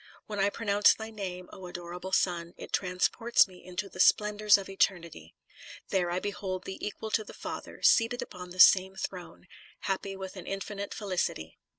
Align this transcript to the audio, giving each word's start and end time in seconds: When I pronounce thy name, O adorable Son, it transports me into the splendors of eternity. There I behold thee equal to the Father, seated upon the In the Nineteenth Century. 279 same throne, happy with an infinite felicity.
When 0.25 0.39
I 0.39 0.49
pronounce 0.49 0.95
thy 0.95 1.11
name, 1.11 1.47
O 1.53 1.67
adorable 1.67 2.11
Son, 2.11 2.55
it 2.57 2.73
transports 2.73 3.47
me 3.47 3.63
into 3.63 3.87
the 3.87 3.99
splendors 3.99 4.57
of 4.57 4.67
eternity. 4.67 5.35
There 5.89 6.09
I 6.09 6.19
behold 6.19 6.63
thee 6.63 6.79
equal 6.81 7.11
to 7.11 7.23
the 7.23 7.35
Father, 7.35 7.83
seated 7.83 8.23
upon 8.23 8.49
the 8.49 8.55
In 8.55 8.57
the 8.57 8.65
Nineteenth 8.81 8.99
Century. 9.01 9.19
279 9.19 9.43
same 9.43 9.45
throne, 9.45 9.47
happy 9.81 10.15
with 10.15 10.35
an 10.37 10.47
infinite 10.47 10.95
felicity. 10.95 11.59